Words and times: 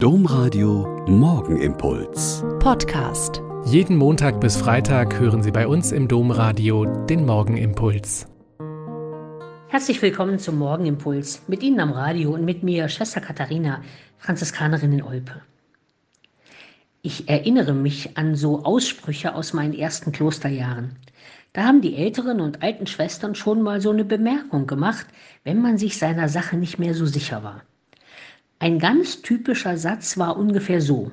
Domradio 0.00 1.04
Morgenimpuls. 1.08 2.44
Podcast. 2.60 3.42
Jeden 3.64 3.96
Montag 3.96 4.40
bis 4.40 4.56
Freitag 4.56 5.18
hören 5.18 5.42
Sie 5.42 5.50
bei 5.50 5.66
uns 5.66 5.90
im 5.90 6.06
Domradio 6.06 6.84
den 7.06 7.26
Morgenimpuls. 7.26 8.28
Herzlich 9.66 10.00
willkommen 10.00 10.38
zum 10.38 10.56
Morgenimpuls. 10.56 11.42
Mit 11.48 11.64
Ihnen 11.64 11.80
am 11.80 11.90
Radio 11.90 12.32
und 12.32 12.44
mit 12.44 12.62
mir 12.62 12.88
Schwester 12.88 13.20
Katharina, 13.20 13.82
Franziskanerin 14.18 14.92
in 14.92 15.02
Olpe. 15.02 15.42
Ich 17.02 17.28
erinnere 17.28 17.72
mich 17.72 18.16
an 18.16 18.36
so 18.36 18.62
Aussprüche 18.62 19.34
aus 19.34 19.52
meinen 19.52 19.74
ersten 19.74 20.12
Klosterjahren. 20.12 20.94
Da 21.52 21.64
haben 21.64 21.80
die 21.80 21.96
älteren 21.96 22.40
und 22.40 22.62
alten 22.62 22.86
Schwestern 22.86 23.34
schon 23.34 23.62
mal 23.62 23.80
so 23.80 23.90
eine 23.90 24.04
Bemerkung 24.04 24.68
gemacht, 24.68 25.08
wenn 25.42 25.60
man 25.60 25.76
sich 25.76 25.98
seiner 25.98 26.28
Sache 26.28 26.56
nicht 26.56 26.78
mehr 26.78 26.94
so 26.94 27.04
sicher 27.04 27.42
war. 27.42 27.62
Ein 28.60 28.80
ganz 28.80 29.22
typischer 29.22 29.76
Satz 29.76 30.18
war 30.18 30.36
ungefähr 30.36 30.80
so. 30.80 31.12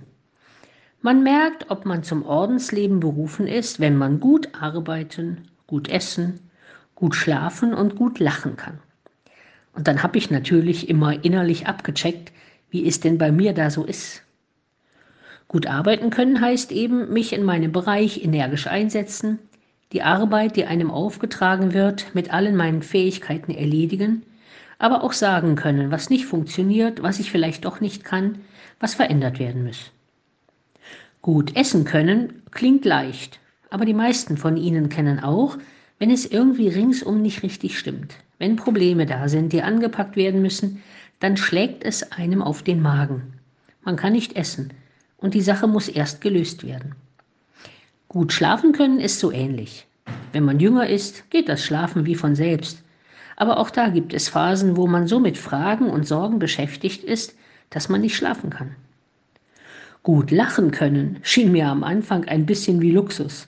Man 1.01 1.21
merkt, 1.21 1.69
ob 1.69 1.85
man 1.85 2.01
zum 2.01 2.25
Ordensleben 2.25 2.99
berufen 2.99 3.45
ist, 3.45 3.79
wenn 3.79 3.95
man 3.97 4.19
gut 4.19 4.49
arbeiten, 4.59 5.47
gut 5.67 5.87
essen, 5.87 6.39
gut 6.95 7.13
schlafen 7.13 7.75
und 7.75 7.95
gut 7.95 8.17
lachen 8.17 8.55
kann. 8.55 8.79
Und 9.73 9.87
dann 9.87 10.01
habe 10.01 10.17
ich 10.17 10.31
natürlich 10.31 10.89
immer 10.89 11.23
innerlich 11.23 11.67
abgecheckt, 11.67 12.31
wie 12.71 12.87
es 12.87 12.99
denn 12.99 13.19
bei 13.19 13.31
mir 13.31 13.53
da 13.53 13.69
so 13.69 13.85
ist. 13.85 14.23
Gut 15.47 15.67
arbeiten 15.67 16.09
können 16.09 16.41
heißt 16.41 16.71
eben, 16.71 17.13
mich 17.13 17.31
in 17.31 17.43
meinem 17.43 17.71
Bereich 17.71 18.23
energisch 18.23 18.65
einsetzen, 18.65 19.37
die 19.91 20.01
Arbeit, 20.01 20.55
die 20.55 20.65
einem 20.65 20.89
aufgetragen 20.89 21.75
wird, 21.75 22.15
mit 22.15 22.33
allen 22.33 22.55
meinen 22.55 22.81
Fähigkeiten 22.81 23.51
erledigen– 23.51 24.23
aber 24.77 25.03
auch 25.03 25.13
sagen 25.13 25.55
können, 25.55 25.91
was 25.91 26.09
nicht 26.09 26.25
funktioniert, 26.25 27.01
was 27.01 27.19
ich 27.19 27.31
vielleicht 27.31 27.65
doch 27.65 27.79
nicht 27.79 28.03
kann, 28.03 28.39
was 28.79 28.93
verändert 28.93 29.39
werden 29.39 29.65
muss. 29.65 29.91
Gut 31.21 31.55
essen 31.55 31.85
können 31.85 32.43
klingt 32.51 32.85
leicht, 32.85 33.39
aber 33.69 33.85
die 33.85 33.93
meisten 33.93 34.37
von 34.37 34.57
Ihnen 34.57 34.89
kennen 34.89 35.19
auch, 35.19 35.57
wenn 35.97 36.11
es 36.11 36.25
irgendwie 36.25 36.67
ringsum 36.67 37.21
nicht 37.21 37.41
richtig 37.41 37.79
stimmt, 37.79 38.15
wenn 38.37 38.57
Probleme 38.57 39.05
da 39.05 39.29
sind, 39.29 39.53
die 39.53 39.61
angepackt 39.61 40.15
werden 40.15 40.41
müssen, 40.41 40.83
dann 41.19 41.37
schlägt 41.37 41.83
es 41.83 42.11
einem 42.11 42.41
auf 42.41 42.63
den 42.63 42.81
Magen. 42.81 43.33
Man 43.83 43.95
kann 43.95 44.13
nicht 44.13 44.35
essen 44.35 44.73
und 45.17 45.33
die 45.33 45.41
Sache 45.41 45.67
muss 45.67 45.87
erst 45.87 46.21
gelöst 46.21 46.65
werden. 46.65 46.95
Gut 48.07 48.31
schlafen 48.31 48.71
können 48.71 48.99
ist 48.99 49.19
so 49.19 49.31
ähnlich. 49.31 49.87
Wenn 50.31 50.43
man 50.43 50.59
jünger 50.59 50.87
ist, 50.87 51.29
geht 51.31 51.49
das 51.49 51.63
Schlafen 51.63 52.05
wie 52.05 52.15
von 52.15 52.35
selbst. 52.35 52.83
Aber 53.35 53.59
auch 53.59 53.69
da 53.69 53.89
gibt 53.89 54.13
es 54.13 54.29
Phasen, 54.29 54.77
wo 54.77 54.87
man 54.87 55.07
so 55.07 55.19
mit 55.19 55.37
Fragen 55.37 55.89
und 55.89 56.07
Sorgen 56.07 56.39
beschäftigt 56.39 57.03
ist, 57.03 57.35
dass 57.69 57.89
man 57.89 58.01
nicht 58.01 58.15
schlafen 58.15 58.49
kann. 58.49 58.75
Gut 60.03 60.31
lachen 60.31 60.71
können 60.71 61.17
schien 61.23 61.51
mir 61.51 61.67
am 61.67 61.83
Anfang 61.83 62.25
ein 62.25 62.45
bisschen 62.45 62.81
wie 62.81 62.91
Luxus. 62.91 63.47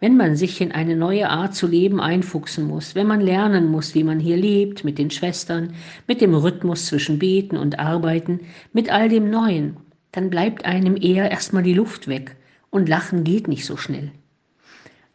Wenn 0.00 0.16
man 0.16 0.34
sich 0.34 0.60
in 0.60 0.72
eine 0.72 0.96
neue 0.96 1.28
Art 1.28 1.54
zu 1.54 1.68
leben 1.68 2.00
einfuchsen 2.00 2.66
muss, 2.66 2.94
wenn 2.96 3.06
man 3.06 3.20
lernen 3.20 3.70
muss, 3.70 3.94
wie 3.94 4.02
man 4.02 4.18
hier 4.18 4.36
lebt, 4.36 4.82
mit 4.84 4.98
den 4.98 5.10
Schwestern, 5.10 5.74
mit 6.08 6.20
dem 6.20 6.34
Rhythmus 6.34 6.86
zwischen 6.86 7.20
Beten 7.20 7.56
und 7.56 7.78
Arbeiten, 7.78 8.40
mit 8.72 8.90
all 8.90 9.08
dem 9.08 9.30
Neuen, 9.30 9.76
dann 10.10 10.28
bleibt 10.28 10.64
einem 10.64 10.96
eher 10.96 11.30
erstmal 11.30 11.62
die 11.62 11.74
Luft 11.74 12.08
weg 12.08 12.36
und 12.70 12.88
Lachen 12.88 13.22
geht 13.22 13.46
nicht 13.46 13.64
so 13.64 13.76
schnell. 13.76 14.10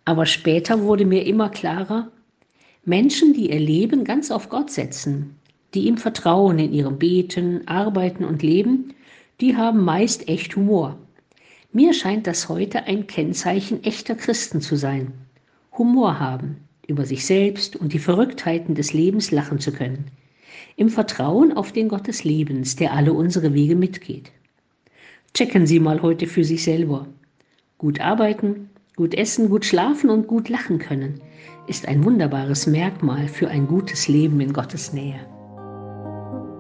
Aber 0.06 0.26
später 0.26 0.82
wurde 0.84 1.06
mir 1.06 1.26
immer 1.26 1.50
klarer, 1.50 2.12
Menschen, 2.86 3.34
die 3.34 3.50
ihr 3.50 3.60
Leben 3.60 4.04
ganz 4.04 4.32
auf 4.32 4.50
Gott 4.50 4.72
setzen, 4.72 5.36
die 5.74 5.88
ihm 5.88 5.98
vertrauen 5.98 6.58
in 6.60 6.74
ihrem 6.74 6.98
Beten, 6.98 7.68
Arbeiten 7.68 8.24
und 8.24 8.44
Leben, 8.44 8.94
die 9.42 9.56
haben 9.56 9.84
meist 9.84 10.28
echt 10.28 10.56
Humor. 10.56 10.98
Mir 11.72 11.94
scheint 11.94 12.28
das 12.28 12.50
heute 12.50 12.84
ein 12.86 13.06
Kennzeichen 13.08 13.84
echter 13.84 14.16
Christen 14.16 14.62
zu 14.62 14.76
sein. 14.76 15.12
Humor 15.78 16.20
haben, 16.20 16.58
über 16.88 17.06
sich 17.06 17.26
selbst 17.26 17.76
und 17.76 17.94
die 17.94 18.00
Verrücktheiten 18.00 18.74
des 18.74 18.94
Lebens 18.94 19.32
lachen 19.32 19.60
zu 19.60 19.72
können. 19.72 20.06
Im 20.76 20.90
Vertrauen 20.90 21.54
auf 21.54 21.72
den 21.72 21.90
Gott 21.90 22.08
des 22.08 22.24
Lebens, 22.24 22.76
der 22.76 22.94
alle 22.94 23.14
unsere 23.14 23.54
Wege 23.54 23.76
mitgeht. 23.76 24.32
Checken 25.34 25.68
Sie 25.68 25.80
mal 25.80 26.02
heute 26.02 26.26
für 26.26 26.44
sich 26.44 26.64
selber. 26.64 27.08
Gut 27.78 28.00
arbeiten, 28.00 28.70
gut 28.96 29.14
essen, 29.14 29.50
gut 29.50 29.66
schlafen 29.66 30.10
und 30.10 30.28
gut 30.28 30.50
lachen 30.50 30.80
können 30.80 31.22
ist 31.68 31.88
ein 31.88 32.04
wunderbares 32.04 32.66
Merkmal 32.66 33.28
für 33.28 33.50
ein 33.50 33.68
gutes 33.68 34.08
Leben 34.08 34.40
in 34.42 34.54
Gottes 34.54 34.94
Nähe. 34.94 35.20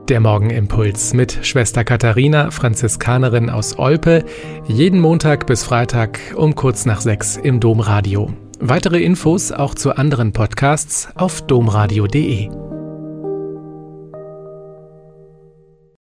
Der 0.09 0.19
Morgenimpuls 0.21 1.13
mit 1.13 1.39
Schwester 1.41 1.83
Katharina, 1.83 2.51
Franziskanerin 2.51 3.49
aus 3.49 3.77
Olpe, 3.77 4.23
jeden 4.65 5.01
Montag 5.01 5.47
bis 5.47 5.63
Freitag 5.63 6.19
um 6.35 6.55
kurz 6.55 6.85
nach 6.85 7.01
sechs 7.01 7.35
im 7.35 7.59
Domradio. 7.59 8.31
Weitere 8.59 9.01
Infos 9.03 9.51
auch 9.51 9.75
zu 9.75 9.97
anderen 9.97 10.31
Podcasts 10.31 11.09
auf 11.15 11.41
domradio.de. 11.45 12.66